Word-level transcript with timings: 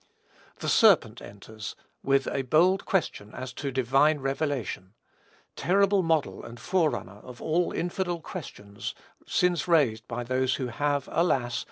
The 0.61 0.67
serpent 0.67 1.21
enters, 1.21 1.75
with 2.01 2.25
a 2.25 2.41
bold 2.41 2.85
question 2.85 3.35
as 3.35 3.53
to 3.53 3.69
divine 3.71 4.17
revelation, 4.17 4.95
terrible 5.55 6.01
model 6.01 6.43
and 6.43 6.59
forerunner 6.59 7.19
of 7.19 7.39
all 7.39 7.71
infidel 7.71 8.19
questions 8.19 8.95
since 9.27 9.67
raised 9.67 10.07
by 10.07 10.23
those 10.23 10.55
who 10.55 10.69
have, 10.69 11.07
alas! 11.11 11.59